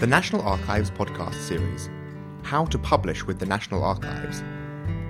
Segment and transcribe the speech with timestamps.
[0.00, 1.90] The National Archives podcast series,
[2.42, 4.42] How to Publish with the National Archives,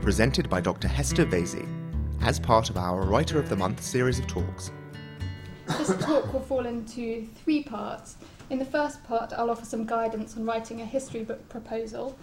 [0.02, 0.88] presented by Dr.
[0.88, 1.64] Hester Vaizey,
[2.22, 4.72] as part of our Writer of the Month series of talks.
[5.78, 8.16] This talk will fall into three parts.
[8.50, 12.18] In the first part, I'll offer some guidance on writing a history book proposal.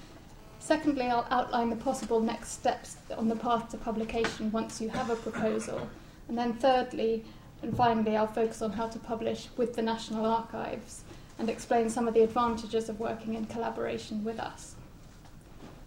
[0.60, 5.10] Secondly, I'll outline the possible next steps on the path to publication once you have
[5.10, 5.88] a proposal.
[6.28, 7.24] And then thirdly,
[7.62, 11.06] and finally, I'll focus on how to publish with the National Archives
[11.40, 14.76] and explain some of the advantages of working in collaboration with us.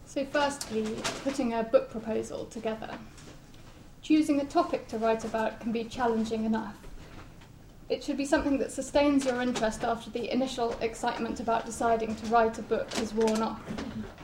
[0.07, 2.99] So, firstly, putting a book proposal together.
[4.03, 6.77] Choosing a topic to write about can be challenging enough.
[7.89, 12.27] It should be something that sustains your interest after the initial excitement about deciding to
[12.27, 13.61] write a book has worn off.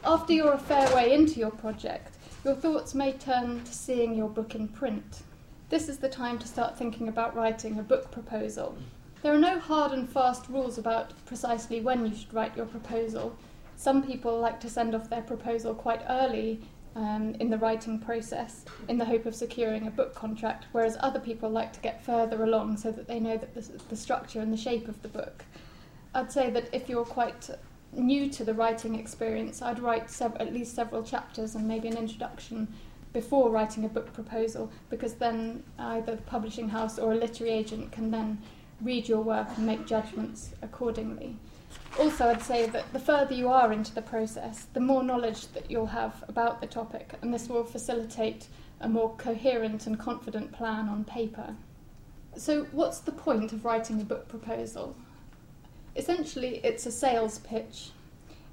[0.04, 4.28] After you're a fair way into your project, your thoughts may turn to seeing your
[4.28, 5.22] book in print.
[5.68, 8.78] This is the time to start thinking about writing a book proposal.
[9.22, 13.36] There are no hard and fast rules about precisely when you should write your proposal.
[13.76, 16.60] Some people like to send off their proposal quite early
[16.94, 21.20] um, in the writing process in the hope of securing a book contract, whereas other
[21.20, 24.52] people like to get further along so that they know that the, the structure and
[24.52, 25.44] the shape of the book.
[26.14, 27.50] I'd say that if you're quite
[27.92, 31.96] new to the writing experience, I'd write sev- at least several chapters and maybe an
[31.96, 32.68] introduction
[33.12, 37.92] before writing a book proposal because then either the publishing house or a literary agent
[37.92, 38.38] can then
[38.80, 41.36] read your work and make judgments accordingly.
[41.98, 45.70] Also, I'd say that the further you are into the process, the more knowledge that
[45.70, 48.48] you'll have about the topic, and this will facilitate
[48.80, 51.56] a more coherent and confident plan on paper.
[52.36, 54.94] So, what's the point of writing a book proposal?
[55.94, 57.90] Essentially, it's a sales pitch.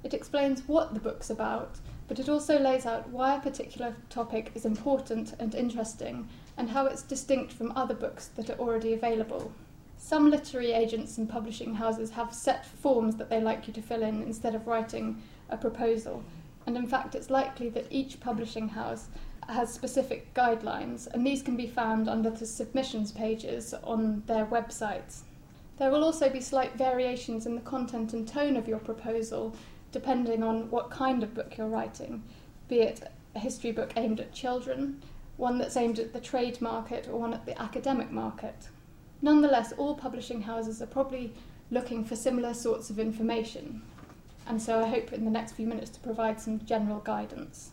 [0.02, 4.50] It explains what the book's about but it also lays out why a particular topic
[4.54, 9.52] is important and interesting and how it's distinct from other books that are already available.
[10.06, 14.02] Some literary agents and publishing houses have set forms that they like you to fill
[14.02, 16.22] in instead of writing a proposal,
[16.66, 19.08] and in fact, it's likely that each publishing house
[19.48, 25.20] has specific guidelines, and these can be found under the submissions pages on their websites.
[25.78, 29.56] There will also be slight variations in the content and tone of your proposal
[29.90, 32.22] depending on what kind of book you're writing,
[32.68, 35.00] be it a history book aimed at children,
[35.38, 38.68] one that's aimed at the trade market, or one at the academic market.
[39.24, 41.32] Nonetheless, all publishing houses are probably
[41.70, 43.80] looking for similar sorts of information,
[44.46, 47.70] and so I hope in the next few minutes to provide some general guidance.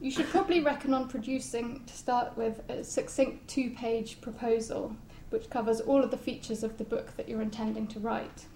[0.00, 4.96] You should probably reckon on producing, to start with, a succinct two page proposal
[5.30, 8.46] which covers all of the features of the book that you're intending to write.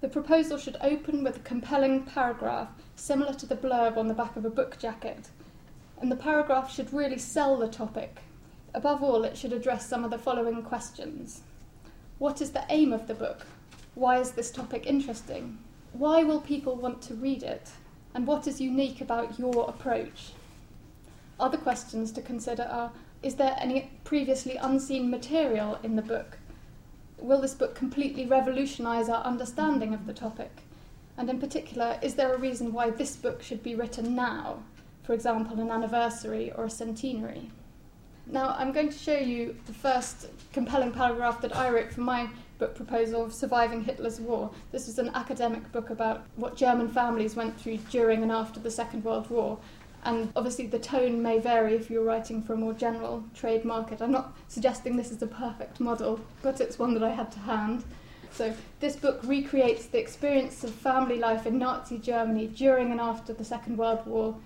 [0.00, 4.36] The proposal should open with a compelling paragraph similar to the blurb on the back
[4.36, 5.28] of a book jacket,
[6.00, 8.22] and the paragraph should really sell the topic.
[8.72, 11.42] Above all, it should address some of the following questions
[12.18, 13.46] What is the aim of the book?
[13.94, 15.58] Why is this topic interesting?
[15.92, 17.70] Why will people want to read it?
[18.14, 20.32] And what is unique about your approach?
[21.38, 26.38] Other questions to consider are Is there any previously unseen material in the book?
[27.18, 30.62] will this book completely revolutionise our understanding of the topic?
[31.16, 34.62] And in particular, is there a reason why this book should be written now?
[35.02, 37.50] For example, an anniversary or a centenary.
[38.28, 42.28] Now, I'm going to show you the first compelling paragraph that I wrote for my
[42.58, 44.50] book proposal of Surviving Hitler's War.
[44.72, 48.70] This is an academic book about what German families went through during and after the
[48.70, 49.58] Second World War,
[50.06, 54.00] and obviously, the tone may vary if you're writing for a more general trade market.
[54.00, 57.40] I'm not suggesting this is the perfect model, but it's one that I had to
[57.40, 57.82] hand.
[58.30, 63.32] So, this book recreates the experience of family life in Nazi Germany during and after
[63.32, 64.36] the Second World War,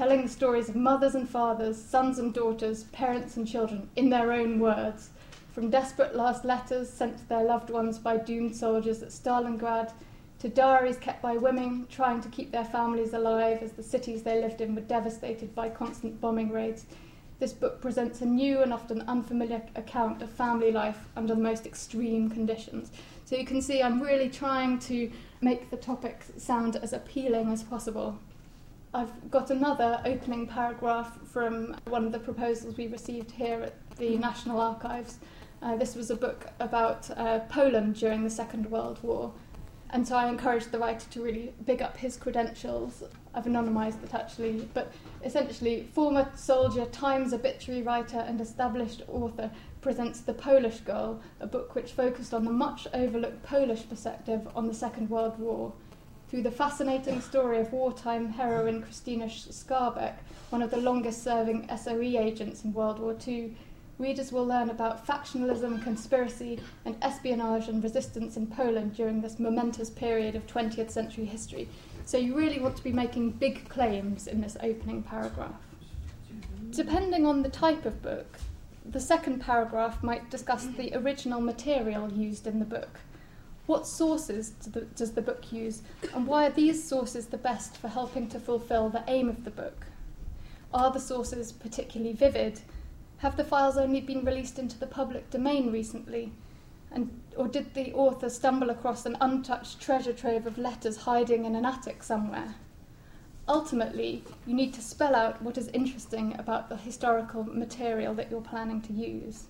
[0.00, 4.32] telling the stories of mothers and fathers, sons and daughters, parents and children in their
[4.32, 5.10] own words.
[5.52, 9.92] From desperate last letters sent to their loved ones by doomed soldiers at Stalingrad
[10.38, 14.40] to diaries kept by women trying to keep their families alive as the cities they
[14.40, 16.86] lived in were devastated by constant bombing raids.
[17.38, 21.66] This book presents a new and often unfamiliar account of family life under the most
[21.66, 22.90] extreme conditions.
[23.26, 25.12] So you can see I'm really trying to
[25.42, 28.18] make the topic sound as appealing as possible.
[28.92, 34.18] I've got another opening paragraph from one of the proposals we received here at the
[34.18, 35.18] National Archives.
[35.62, 39.32] Uh, this was a book about uh, Poland during the Second World War.
[39.90, 43.04] And so I encouraged the writer to really big up his credentials.
[43.32, 44.92] I've anonymised it actually, but
[45.24, 49.52] essentially, former soldier, Times obituary writer, and established author
[49.82, 54.66] presents The Polish Girl, a book which focused on the much overlooked Polish perspective on
[54.66, 55.72] the Second World War.
[56.30, 60.14] Through the fascinating story of wartime heroine Christina Skarbek,
[60.50, 63.52] one of the longest serving SOE agents in World War II,
[63.98, 69.90] readers will learn about factionalism, conspiracy, and espionage and resistance in Poland during this momentous
[69.90, 71.68] period of 20th century history.
[72.04, 75.60] So you really want to be making big claims in this opening paragraph.
[76.70, 78.38] Depending on the type of book,
[78.88, 83.00] the second paragraph might discuss the original material used in the book.
[83.70, 85.82] What sources do the, does the book use,
[86.12, 89.50] and why are these sources the best for helping to fulfill the aim of the
[89.52, 89.86] book?
[90.74, 92.62] Are the sources particularly vivid?
[93.18, 96.32] Have the files only been released into the public domain recently?
[96.90, 101.54] And, or did the author stumble across an untouched treasure trove of letters hiding in
[101.54, 102.56] an attic somewhere?
[103.48, 108.40] ultimately, you need to spell out what is interesting about the historical material that you're
[108.40, 109.44] planning to use.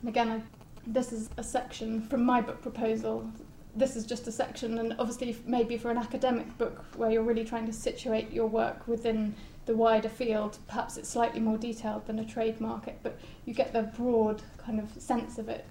[0.00, 0.42] And again, I,
[0.86, 3.30] this is a section from my book proposal.
[3.76, 7.44] This is just a section, and obviously, maybe for an academic book where you're really
[7.44, 9.34] trying to situate your work within
[9.66, 13.72] the wider field, perhaps it's slightly more detailed than a trade market, but you get
[13.72, 15.66] the broad kind of sense of it,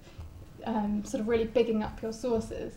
[0.66, 2.74] um, sort of really bigging up your sources.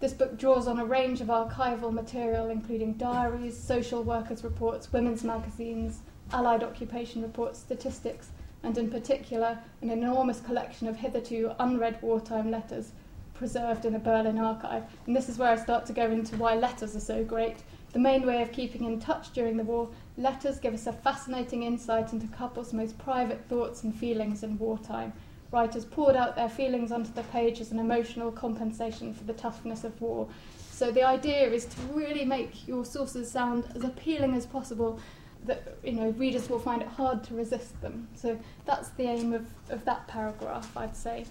[0.00, 5.24] This book draws on a range of archival material, including diaries, social workers' reports, women's
[5.24, 6.00] magazines,
[6.32, 8.30] allied occupation reports, statistics,
[8.62, 12.92] and in particular, an enormous collection of hitherto unread wartime letters
[13.34, 14.84] preserved in a Berlin archive.
[15.06, 17.58] And this is where I start to go into why letters are so great.
[17.92, 21.62] The main way of keeping in touch during the war, letters give us a fascinating
[21.62, 25.12] insight into couples' most private thoughts and feelings in wartime
[25.50, 29.84] writers poured out their feelings onto the page as an emotional compensation for the toughness
[29.84, 30.28] of war.
[30.70, 35.00] So the idea is to really make your sources sound as appealing as possible
[35.44, 38.08] that you know readers will find it hard to resist them.
[38.14, 41.26] So that's the aim of, of that paragraph, I'd say.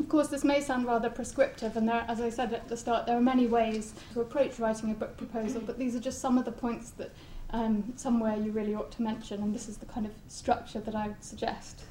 [0.00, 3.06] Of course, this may sound rather prescriptive, and there, as I said at the start,
[3.06, 6.38] there are many ways to approach writing a book proposal, but these are just some
[6.38, 7.10] of the points that
[7.50, 10.94] um, somewhere you really ought to mention, and this is the kind of structure that
[10.94, 11.82] I would suggest.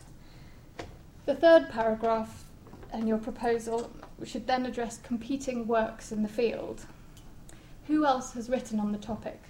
[1.25, 2.45] The third paragraph
[2.93, 3.91] in your proposal
[4.23, 6.85] should then address competing works in the field.
[7.87, 9.41] Who else has written on the topic?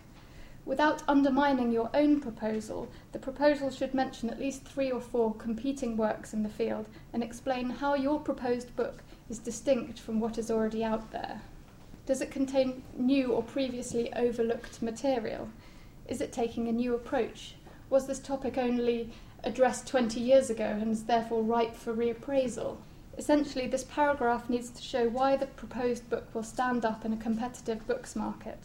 [0.67, 5.95] Without undermining your own proposal, the proposal should mention at least three or four competing
[5.95, 10.51] works in the field and explain how your proposed book is distinct from what is
[10.51, 11.41] already out there.
[12.05, 15.49] Does it contain new or previously overlooked material?
[16.05, 17.55] Is it taking a new approach?
[17.89, 19.11] Was this topic only
[19.43, 22.77] addressed 20 years ago and is therefore ripe for reappraisal.
[23.17, 27.17] Essentially, this paragraph needs to show why the proposed book will stand up in a
[27.17, 28.59] competitive books market.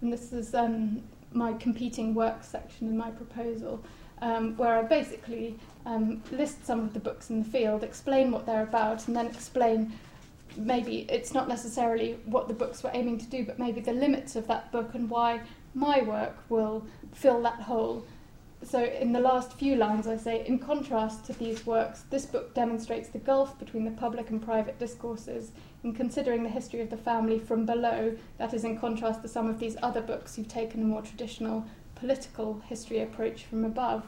[0.00, 1.02] And this is um,
[1.34, 3.82] my competing works section in my proposal,
[4.20, 8.46] um, where I basically um, list some of the books in the field, explain what
[8.46, 9.92] they're about, and then explain
[10.56, 14.36] maybe it's not necessarily what the books were aiming to do, but maybe the limits
[14.36, 15.40] of that book and why
[15.74, 18.04] my work will fill that hole.
[18.62, 22.54] So in the last few lines, I say, in contrast to these works, this book
[22.54, 25.50] demonstrates the gulf between the public and private discourses
[25.84, 29.48] in considering the history of the family from below, that is, in contrast to some
[29.48, 31.64] of these other books who've taken a more traditional
[31.94, 34.04] political history approach from above.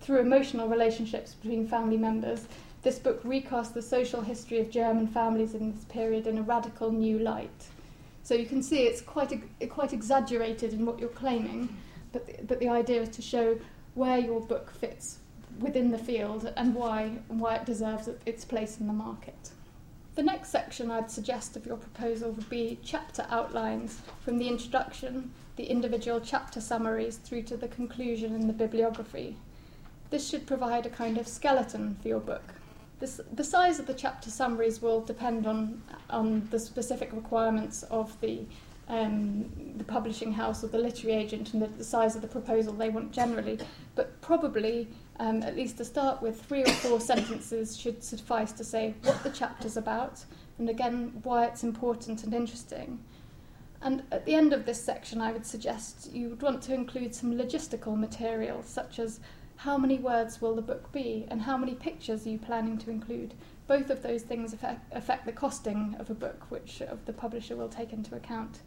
[0.00, 2.46] Through emotional relationships between family members,
[2.82, 6.90] this book recasts the social history of German families in this period in a radical
[6.90, 7.66] new light.
[8.22, 9.32] So you can see it's quite,
[9.68, 11.68] quite exaggerated in what you're claiming
[12.14, 13.58] but the, but the idea is to show
[13.94, 15.18] where your book fits
[15.58, 19.50] within the field and why why it deserves its place in the market.
[20.14, 25.32] The next section I'd suggest of your proposal would be chapter outlines from the introduction,
[25.56, 29.36] the individual chapter summaries through to the conclusion and the bibliography.
[30.10, 32.54] This should provide a kind of skeleton for your book.
[33.00, 38.20] This, the size of the chapter summaries will depend on, on the specific requirements of
[38.20, 38.46] the
[38.88, 42.72] um, the publishing house or the literary agent and the, the, size of the proposal
[42.72, 43.58] they want generally.
[43.94, 44.88] But probably,
[45.18, 49.22] um, at least to start with, three or four sentences should suffice to say what
[49.22, 50.24] the chapter's about
[50.58, 53.00] and again why it's important and interesting.
[53.82, 57.14] And at the end of this section, I would suggest you would want to include
[57.14, 59.20] some logistical material, such as
[59.56, 62.90] how many words will the book be and how many pictures are you planning to
[62.90, 63.34] include.
[63.66, 67.56] Both of those things affect, affect the costing of a book, which of the publisher
[67.56, 68.60] will take into account.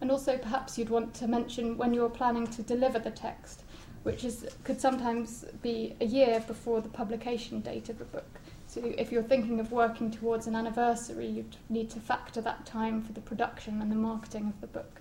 [0.00, 3.62] And also, perhaps you'd want to mention when you're planning to deliver the text,
[4.02, 8.40] which is, could sometimes be a year before the publication date of a book.
[8.66, 13.02] So, if you're thinking of working towards an anniversary, you'd need to factor that time
[13.02, 15.00] for the production and the marketing of the book.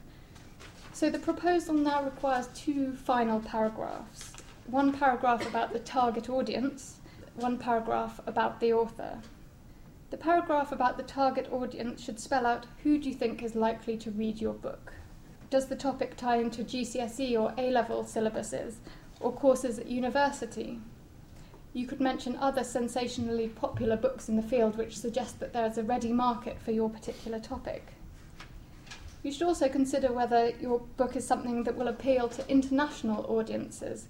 [0.94, 4.34] So, the proposal now requires two final paragraphs
[4.68, 7.00] one paragraph about the target audience,
[7.36, 9.20] one paragraph about the author.
[10.14, 13.98] The paragraph about the target audience should spell out who do you think is likely
[13.98, 14.94] to read your book.
[15.50, 18.76] Does the topic tie into GCSE or A level syllabuses
[19.20, 20.80] or courses at university?
[21.74, 25.80] You could mention other sensationally popular books in the field which suggest that there is
[25.80, 27.94] a ready market for your particular topic.
[29.24, 34.06] You should also consider whether your book is something that will appeal to international audiences.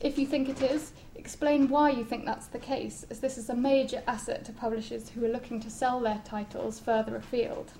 [0.00, 3.48] If you think it is, explain why you think that's the case, as this is
[3.48, 7.72] a major asset to publishers who are looking to sell their titles further afield.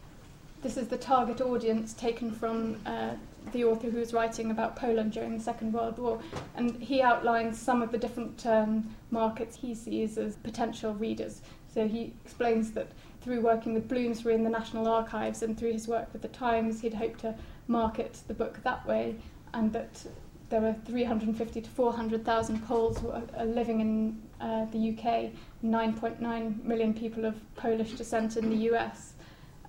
[0.62, 3.14] This is the target audience taken from uh,
[3.52, 6.21] the author who was writing about Poland during the Second World War,
[6.54, 11.42] and he outlines some of the different um, markets he sees as potential readers.
[11.75, 12.92] So he explains that
[13.23, 16.81] through working with Bloomsbury in the National Archives and through his work with the Times,
[16.83, 17.35] he'd hoped to
[17.66, 19.16] market the book that way,
[19.54, 20.07] and that
[20.53, 23.03] there were 350 to 400,000 Poles
[23.35, 25.33] are living in uh, the UK,
[25.65, 29.15] 9.9 million people of Polish descent in the US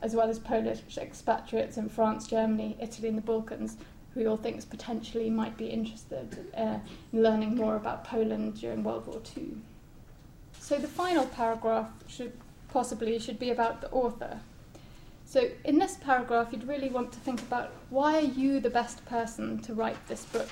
[0.01, 3.77] as well as Polish expatriates in France, Germany, Italy, and the Balkans,
[4.13, 6.79] who all thinks potentially might be interested uh,
[7.13, 9.55] in learning more about Poland during World War II.
[10.59, 12.33] So the final paragraph should
[12.67, 14.41] possibly should be about the author.
[15.23, 19.05] So in this paragraph, you'd really want to think about why are you the best
[19.05, 20.49] person to write this book?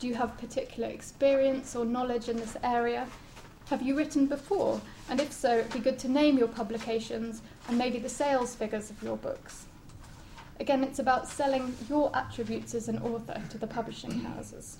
[0.00, 3.06] Do you have particular experience or knowledge in this area?
[3.66, 4.80] Have you written before?
[5.10, 8.88] And if so, it'd be good to name your publications and maybe the sales figures
[8.88, 9.66] of your books.
[10.58, 14.78] Again, it's about selling your attributes as an author to the publishing houses.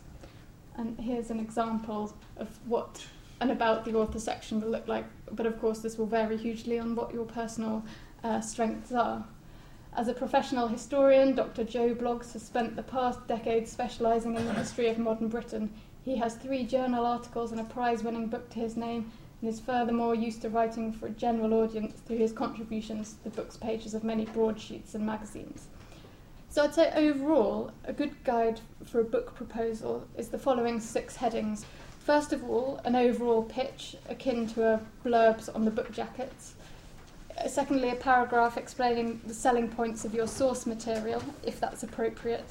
[0.77, 3.07] And here's an example of what
[3.41, 6.79] an about the author section will look like, but of course, this will vary hugely
[6.79, 7.85] on what your personal
[8.25, 9.23] uh, strengths are.
[9.93, 11.65] As a professional historian, Dr.
[11.65, 15.73] Joe Bloggs has spent the past decade specialising in the history of modern Britain.
[16.05, 19.59] He has three journal articles and a prize winning book to his name, and is
[19.59, 23.93] furthermore used to writing for a general audience through his contributions to the book's pages
[23.93, 25.67] of many broadsheets and magazines.
[26.51, 31.17] So I'd say overall, a good guide for a book proposal is the following six
[31.17, 31.67] headings.
[31.99, 36.55] First of all, an overall pitch akin to a blurbs on the book jackets.
[37.49, 42.45] Secondly, a paragraph explaining the selling points of your source material, if that's appropriate.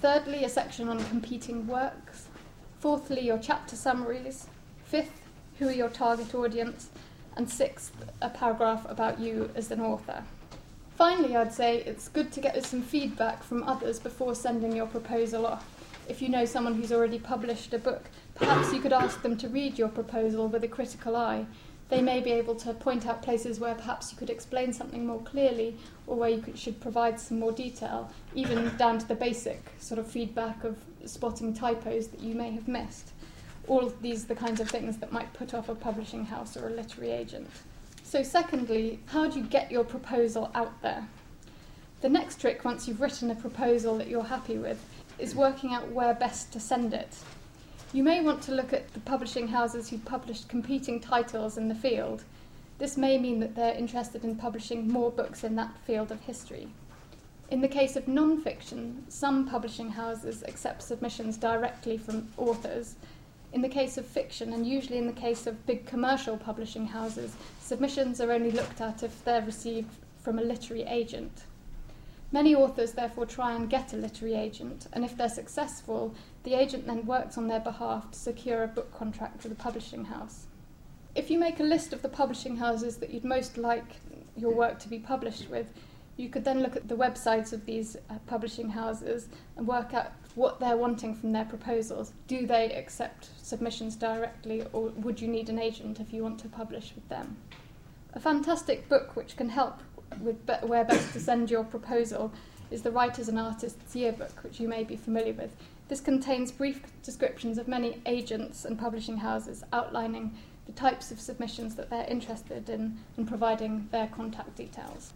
[0.00, 2.28] Thirdly, a section on competing works.
[2.80, 4.48] Fourthly, your chapter summaries.
[4.84, 5.22] Fifth,
[5.58, 6.90] who are your target audience,
[7.36, 10.22] and sixth, a paragraph about you as an author.
[10.96, 15.46] Finally, I'd say it's good to get some feedback from others before sending your proposal
[15.46, 15.66] off.
[16.08, 19.48] If you know someone who's already published a book, perhaps you could ask them to
[19.48, 21.46] read your proposal with a critical eye.
[21.88, 25.20] They may be able to point out places where perhaps you could explain something more
[25.20, 25.76] clearly
[26.06, 29.98] or where you could, should provide some more detail, even down to the basic sort
[29.98, 33.12] of feedback of spotting typos that you may have missed
[33.68, 36.56] all of these are the kinds of things that might put off a publishing house
[36.56, 37.48] or a literary agent.
[38.02, 41.08] So, secondly, how do you get your proposal out there?
[42.02, 44.78] The next trick, once you've written a proposal that you're happy with,
[45.18, 47.16] is working out where best to send it.
[47.94, 51.76] You may want to look at the publishing houses who published competing titles in the
[51.76, 52.24] field.
[52.78, 56.66] This may mean that they're interested in publishing more books in that field of history.
[57.52, 62.96] In the case of non fiction, some publishing houses accept submissions directly from authors
[63.52, 67.36] in the case of fiction, and usually in the case of big commercial publishing houses,
[67.60, 71.44] submissions are only looked at if they're received from a literary agent.
[72.34, 76.12] Many authors therefore try and get a literary agent, and if they're successful,
[76.42, 80.06] the agent then works on their behalf to secure a book contract with a publishing
[80.06, 80.46] house.
[81.14, 84.00] If you make a list of the publishing houses that you'd most like
[84.36, 85.72] your work to be published with,
[86.16, 90.10] you could then look at the websites of these uh, publishing houses and work out
[90.34, 92.14] what they're wanting from their proposals.
[92.26, 96.48] Do they accept submissions directly, or would you need an agent if you want to
[96.48, 97.36] publish with them?
[98.12, 99.78] A fantastic book which can help
[100.20, 102.32] with be- where best to send your proposal
[102.70, 105.54] is the Writers and Artists Yearbook, which you may be familiar with.
[105.88, 111.74] This contains brief descriptions of many agents and publishing houses outlining the types of submissions
[111.74, 115.12] that they're interested in and providing their contact details.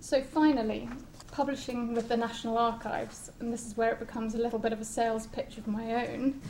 [0.00, 0.88] So, finally,
[1.30, 4.80] publishing with the National Archives, and this is where it becomes a little bit of
[4.80, 6.40] a sales pitch of my own.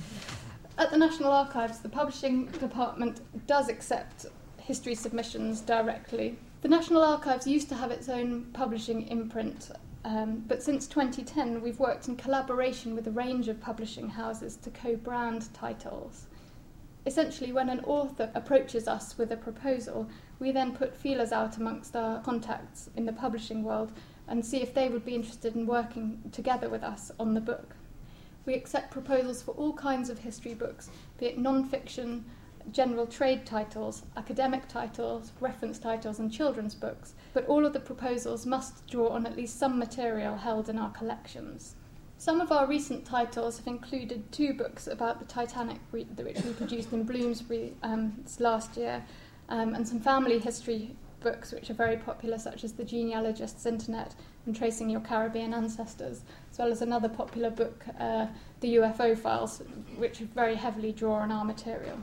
[0.78, 4.26] At the National Archives, the publishing department does accept
[4.58, 6.38] history submissions directly.
[6.60, 9.70] The National Archives used to have its own publishing imprint,
[10.04, 14.70] um, but since 2010, we've worked in collaboration with a range of publishing houses to
[14.70, 16.26] co brand titles.
[17.06, 20.08] Essentially, when an author approaches us with a proposal,
[20.40, 23.92] we then put feelers out amongst our contacts in the publishing world
[24.26, 27.76] and see if they would be interested in working together with us on the book.
[28.46, 32.24] We accept proposals for all kinds of history books, be it non fiction,
[32.72, 38.46] general trade titles, academic titles, reference titles, and children's books, but all of the proposals
[38.46, 41.76] must draw on at least some material held in our collections.
[42.18, 46.92] Some of our recent titles have included two books about the Titanic, which we produced
[46.92, 49.04] in Bloomsbury um, last year,
[49.48, 54.14] um, and some family history books which are very popular, such as The Genealogist's Internet
[54.46, 58.26] and Tracing Your Caribbean Ancestors, as well as another popular book, uh,
[58.60, 59.62] The UFO Files,
[59.96, 61.98] which very heavily draw on our material.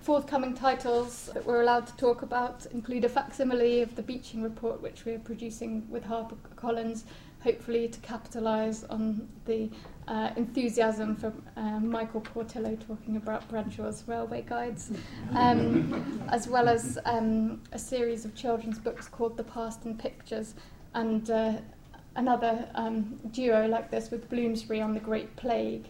[0.00, 4.80] Forthcoming titles that we're allowed to talk about include a facsimile of the Beeching Report,
[4.80, 7.04] which we're producing with HarperCollins,
[7.42, 9.70] hopefully to capitalise on the
[10.06, 14.90] uh, enthusiasm for uh, Michael Portillo talking about Bradshaw's railway guides,
[15.34, 20.54] um, as well as um, a series of children's books called The Past in Pictures,
[20.94, 21.52] and uh,
[22.16, 25.86] another um, duo like this with Bloomsbury on the Great Plague.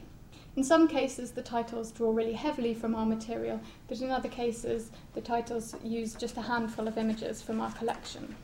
[0.58, 4.90] In some cases, the titles draw really heavily from our material, but in other cases,
[5.14, 8.34] the titles use just a handful of images from our collection.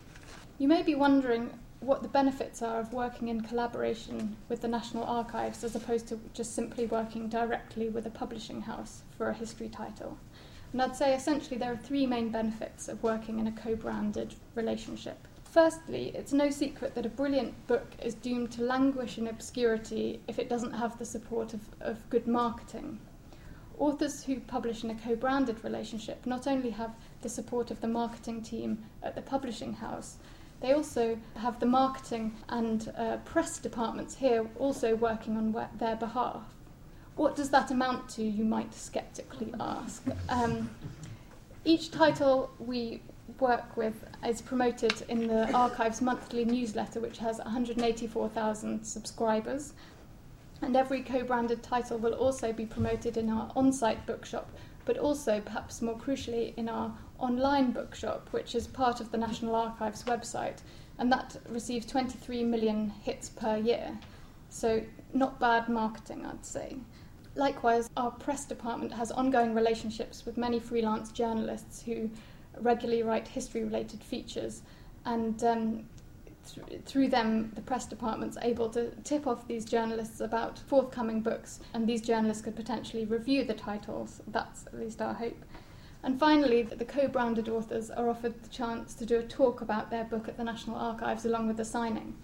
[0.59, 5.03] You may be wondering what the benefits are of working in collaboration with the National
[5.03, 9.69] Archives as opposed to just simply working directly with a publishing house for a history
[9.69, 10.17] title.
[10.73, 14.37] And I'd say essentially there are three main benefits of working in a co branded
[14.55, 15.27] relationship.
[15.55, 20.41] Firstly, it's no secret that a brilliant book is doomed to languish in obscurity if
[20.41, 22.99] it doesn't have the support of, of good marketing.
[23.79, 27.87] Authors who publish in a co branded relationship not only have the support of the
[27.87, 30.17] marketing team at the publishing house,
[30.61, 36.43] they also have the marketing and uh, press departments here also working on their behalf.
[37.15, 40.05] What does that amount to, you might sceptically ask?
[40.29, 40.69] Um,
[41.65, 43.03] each title we
[43.41, 49.73] work with is promoted in the Archive's monthly newsletter, which has 184,000 subscribers.
[50.63, 54.51] And every co branded title will also be promoted in our on site bookshop,
[54.85, 59.55] but also, perhaps more crucially, in our online bookshop, which is part of the National
[59.55, 60.61] Archives website,
[60.99, 63.99] and that receives 23 million hits per year.
[64.49, 66.77] So, not bad marketing, I'd say.
[67.35, 72.09] Likewise, our press department has ongoing relationships with many freelance journalists who
[72.61, 74.63] regularly write history related features,
[75.05, 75.85] and um,
[76.47, 81.61] th- through them, the press department's able to tip off these journalists about forthcoming books,
[81.73, 84.21] and these journalists could potentially review the titles.
[84.29, 85.45] That's at least our hope.
[86.03, 89.91] And finally, the co branded authors are offered the chance to do a talk about
[89.91, 92.15] their book at the National Archives along with the signing.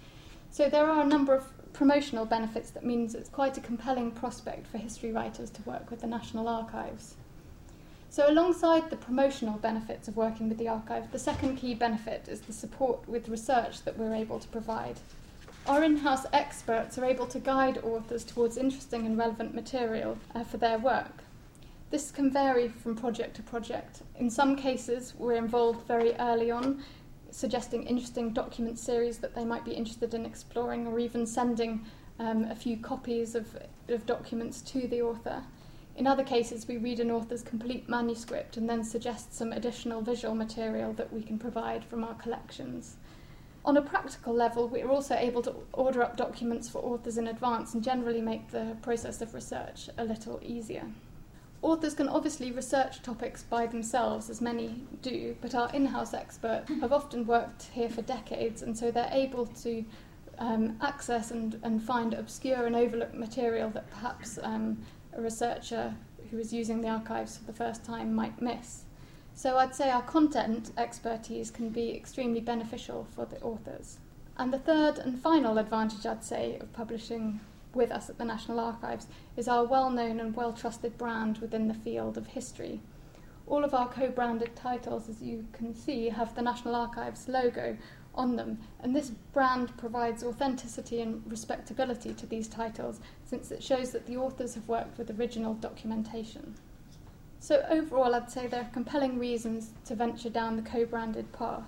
[0.51, 4.67] So there are a number of promotional benefits that means it's quite a compelling prospect
[4.67, 7.15] for history writers to work with the National Archives.
[8.13, 12.41] So, alongside the promotional benefits of working with the archive, the second key benefit is
[12.41, 14.99] the support with research that we're able to provide.
[15.69, 20.43] Our in house experts are able to guide authors towards interesting and relevant material uh,
[20.43, 21.23] for their work.
[21.91, 24.03] This can vary from project to project.
[24.19, 26.83] In some cases, we're involved very early on,
[27.31, 31.87] suggesting interesting document series that they might be interested in exploring, or even sending
[32.19, 33.57] um, a few copies of,
[33.89, 35.45] of documents to the author.
[36.01, 40.35] In other cases, we read an author's complete manuscript and then suggest some additional visual
[40.35, 42.97] material that we can provide from our collections.
[43.67, 47.27] On a practical level, we are also able to order up documents for authors in
[47.27, 50.91] advance and generally make the process of research a little easier.
[51.61, 56.73] Authors can obviously research topics by themselves, as many do, but our in house experts
[56.81, 59.85] have often worked here for decades, and so they're able to
[60.39, 64.79] um, access and, and find obscure and overlooked material that perhaps um,
[65.13, 65.95] a researcher
[66.31, 68.85] who is using the archives for the first time might miss.
[69.35, 73.99] So I'd say our content expertise can be extremely beneficial for the authors.
[74.37, 77.41] And the third and final advantage I'd say of publishing
[77.75, 81.69] with us at the National Archives is our well known and well trusted brand within
[81.69, 82.81] the field of history.
[83.47, 87.77] All of our co branded titles, as you can see, have the National Archives logo
[88.21, 93.91] on them, and this brand provides authenticity and respectability to these titles since it shows
[93.93, 96.55] that the authors have worked with original documentation.
[97.41, 101.65] So, overall, I'd say there are compelling reasons to venture down the co branded path.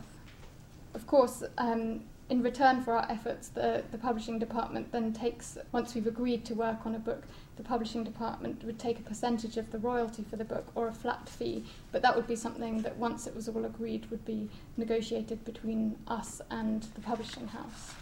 [0.95, 5.95] Of course, um, in return for our efforts, the, the publishing department then takes, once
[5.95, 7.25] we've agreed to work on a book,
[7.57, 10.95] the publishing department would take a percentage of the royalty for the book or a
[10.95, 14.49] flat fee, but that would be something that once it was all agreed would be
[14.79, 17.92] negotiated between us and the publishing house.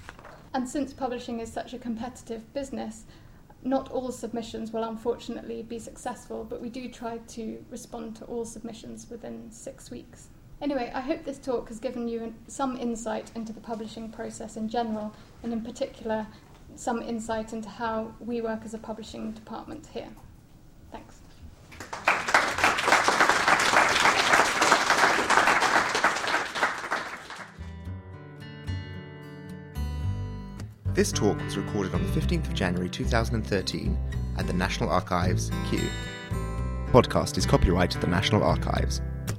[0.54, 3.06] And since publishing is such a competitive business,
[3.64, 8.44] not all submissions will unfortunately be successful, but we do try to respond to all
[8.44, 10.28] submissions within six weeks.
[10.62, 14.68] Anyway, I hope this talk has given you some insight into the publishing process in
[14.68, 16.26] general, and in particular,
[16.76, 20.08] some insight into how we work as a publishing department here.
[20.92, 21.20] Thanks.
[30.92, 33.98] This talk was recorded on the 15th of January 2013
[34.36, 35.88] at the National Archives, Kew.
[36.88, 39.00] Podcast is copyrighted at the National Archives.